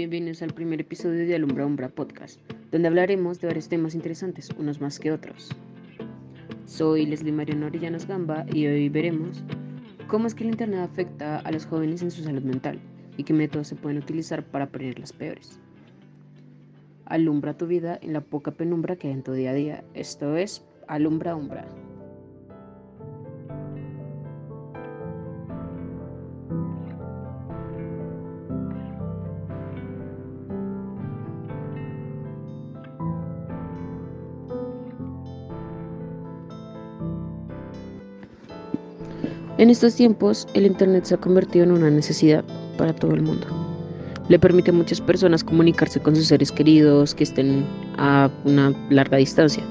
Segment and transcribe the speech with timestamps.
[0.00, 2.40] Bienvenidos al primer episodio de Alumbra Umbra Podcast,
[2.72, 5.50] donde hablaremos de varios temas interesantes, unos más que otros.
[6.64, 9.44] Soy Leslie Mariano Orillanos Gamba y hoy veremos
[10.08, 12.80] cómo es que el Internet afecta a los jóvenes en su salud mental
[13.18, 15.60] y qué métodos se pueden utilizar para prevenir las peores.
[17.04, 19.84] Alumbra tu vida en la poca penumbra que hay en tu día a día.
[19.92, 21.68] Esto es Alumbra Umbra.
[39.60, 42.42] En estos tiempos, el Internet se ha convertido en una necesidad
[42.78, 43.46] para todo el mundo.
[44.30, 47.66] Le permite a muchas personas comunicarse con sus seres queridos que estén
[47.98, 49.62] a una larga distancia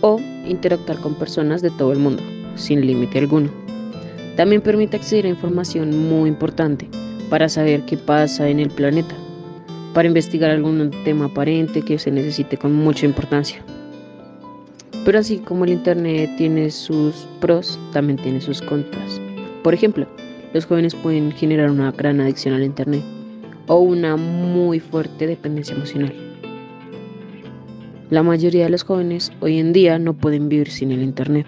[0.00, 2.22] o interactuar con personas de todo el mundo,
[2.54, 3.50] sin límite alguno.
[4.36, 6.88] También permite acceder a información muy importante
[7.28, 9.14] para saber qué pasa en el planeta,
[9.92, 13.62] para investigar algún tema aparente que se necesite con mucha importancia.
[15.04, 19.20] Pero así como el Internet tiene sus pros, también tiene sus contras.
[19.62, 20.06] Por ejemplo,
[20.54, 23.02] los jóvenes pueden generar una gran adicción al Internet
[23.66, 26.14] o una muy fuerte dependencia emocional.
[28.10, 31.46] La mayoría de los jóvenes hoy en día no pueden vivir sin el Internet.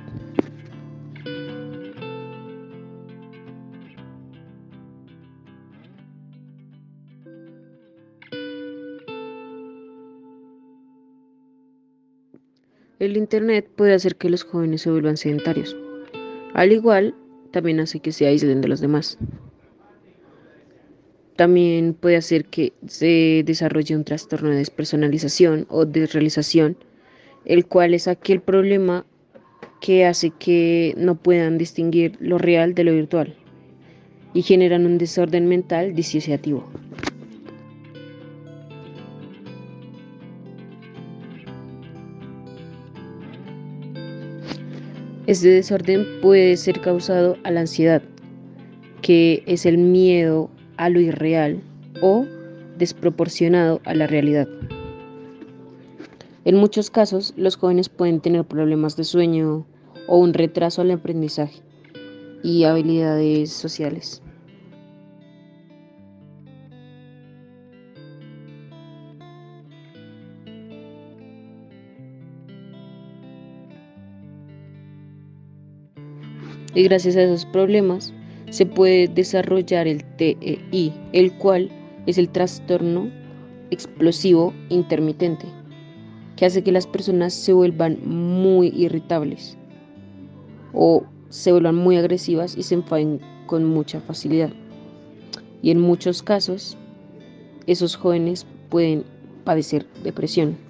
[13.07, 15.77] El Internet puede hacer que los jóvenes se vuelvan sedentarios.
[16.55, 17.15] Al igual,
[17.53, 19.17] también hace que se aíslen de los demás.
[21.37, 26.77] También puede hacer que se desarrolle un trastorno de despersonalización o desrealización,
[27.45, 29.07] el cual es aquel problema
[29.81, 33.37] que hace que no puedan distinguir lo real de lo virtual
[34.35, 36.69] y generan un desorden mental disociativo.
[45.27, 48.01] Este desorden puede ser causado a la ansiedad,
[49.03, 51.61] que es el miedo a lo irreal
[52.01, 52.25] o
[52.79, 54.47] desproporcionado a la realidad.
[56.45, 59.67] En muchos casos, los jóvenes pueden tener problemas de sueño
[60.07, 61.61] o un retraso al aprendizaje
[62.45, 64.23] y habilidades sociales.
[76.77, 78.13] Y gracias a esos problemas
[78.51, 81.71] se puede desarrollar el TEI, el cual
[82.07, 83.11] es el trastorno
[83.71, 85.47] explosivo intermitente,
[86.37, 89.57] que hace que las personas se vuelvan muy irritables
[90.75, 94.51] o se vuelvan muy agresivas y se enfaden con mucha facilidad.
[95.63, 96.77] Y en muchos casos,
[97.67, 99.03] esos jóvenes pueden
[99.45, 100.66] padecer depresión.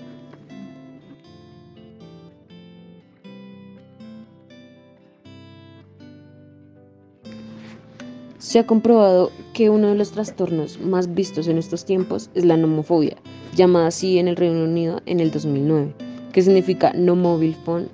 [8.47, 12.57] Se ha comprobado que uno de los trastornos más vistos en estos tiempos es la
[12.57, 13.17] nomofobia,
[13.57, 15.93] llamada así en el Reino Unido en el 2009,
[16.33, 17.89] que significa no mobile phone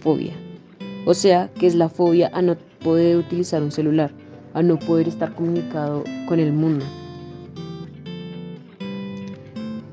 [0.00, 0.34] fobia,
[1.06, 4.10] o sea, que es la fobia a no poder utilizar un celular,
[4.54, 6.84] a no poder estar comunicado con el mundo.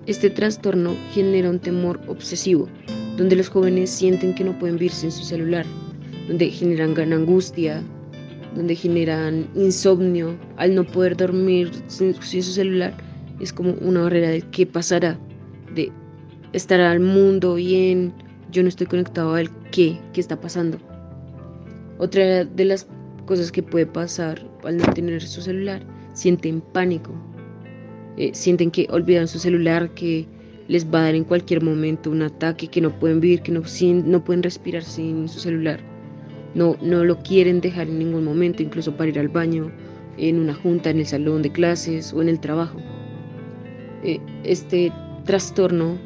[0.08, 2.68] Este trastorno genera un temor obsesivo,
[3.16, 5.68] donde los jóvenes sienten que no pueden vivir sin su celular,
[6.28, 7.84] donde generan gran angustia,
[8.56, 12.94] donde generan insomnio al no poder dormir sin, su celular,
[13.40, 15.18] es como una barrera de qué pasará,
[15.76, 15.92] de
[16.54, 18.14] estar al mundo bien,
[18.52, 20.78] yo no estoy conectado al qué, qué está pasando.
[22.00, 22.88] Otra de las
[23.26, 25.82] cosas que puede pasar al no tener su celular,
[26.14, 27.12] sienten pánico,
[28.18, 30.26] eh, sienten que olvidan su celular, que
[30.68, 33.66] les va a dar en cualquier momento un ataque, que no pueden vivir, que no,
[33.66, 35.80] sin, no pueden respirar sin su celular
[36.56, 39.72] no, no lo quieren dejar en ningún momento, incluso para ir al baño,
[40.18, 42.78] en una junta, en el salón de clases o en el trabajo.
[44.04, 44.92] Eh, este
[45.26, 45.98] trastorno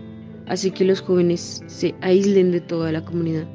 [0.48, 3.48] hace que los jóvenes se aíslen de toda la comunidad,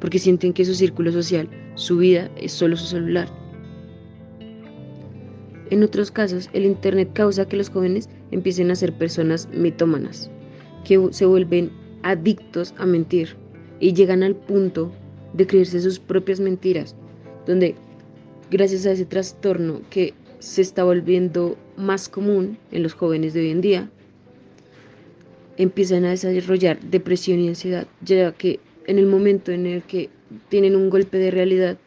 [0.00, 3.28] porque sienten que su círculo social, su vida, es solo su celular.
[5.70, 10.30] En otros casos, el Internet causa que los jóvenes empiecen a ser personas mitómanas,
[10.84, 11.72] que se vuelven
[12.02, 13.36] adictos a mentir
[13.80, 14.92] y llegan al punto
[15.36, 16.96] de creerse sus propias mentiras,
[17.46, 17.74] donde
[18.50, 23.50] gracias a ese trastorno que se está volviendo más común en los jóvenes de hoy
[23.50, 23.90] en día,
[25.56, 30.10] empiezan a desarrollar depresión y ansiedad, ya que en el momento en el que
[30.48, 31.78] tienen un golpe de realidad,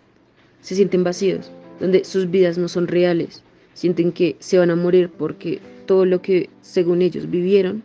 [0.62, 3.44] se sienten vacíos, donde sus vidas no son reales,
[3.80, 7.82] Sienten que se van a morir porque todo lo que según ellos vivieron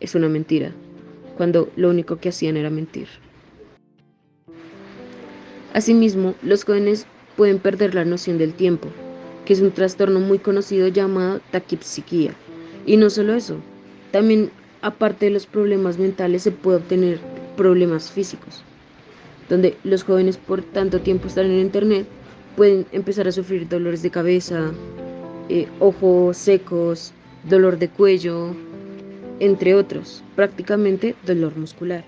[0.00, 0.72] es una mentira,
[1.36, 3.06] cuando lo único que hacían era mentir.
[5.74, 7.06] Asimismo, los jóvenes
[7.36, 8.88] pueden perder la noción del tiempo,
[9.44, 12.32] que es un trastorno muy conocido llamado taquipsiquía.
[12.86, 13.56] Y no solo eso,
[14.10, 14.50] también
[14.82, 17.18] aparte de los problemas mentales se puede obtener
[17.56, 18.62] problemas físicos,
[19.48, 22.06] donde los jóvenes por tanto tiempo estar en Internet
[22.56, 24.72] pueden empezar a sufrir dolores de cabeza,
[25.48, 27.12] eh, ojos secos,
[27.48, 28.54] dolor de cuello,
[29.40, 32.04] entre otros, prácticamente dolor muscular.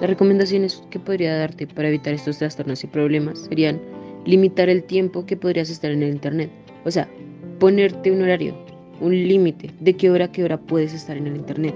[0.00, 3.80] Las recomendaciones que podría darte para evitar estos trastornos y problemas serían
[4.24, 6.50] limitar el tiempo que podrías estar en el Internet.
[6.84, 7.08] O sea,
[7.58, 8.54] ponerte un horario,
[9.00, 11.74] un límite de qué hora a qué hora puedes estar en el Internet.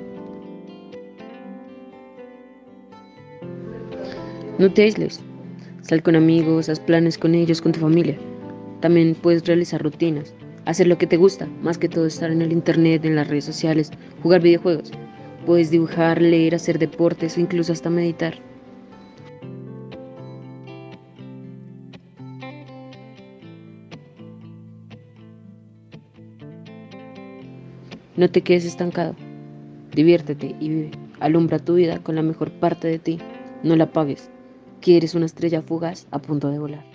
[4.59, 5.21] No te aísles.
[5.81, 8.17] Sal con amigos, haz planes con ellos, con tu familia.
[8.81, 10.33] También puedes realizar rutinas,
[10.65, 13.45] hacer lo que te gusta, más que todo estar en el Internet, en las redes
[13.45, 13.91] sociales,
[14.23, 14.93] jugar videojuegos.
[15.47, 18.35] Puedes dibujar, leer, hacer deportes o incluso hasta meditar.
[28.17, 29.17] No te quedes estancado.
[29.93, 30.91] Diviértete y vive.
[31.19, 33.19] Alumbra tu vida con la mejor parte de ti.
[33.65, 34.31] No la apagues,
[34.81, 36.92] que eres una estrella fugaz a punto de volar.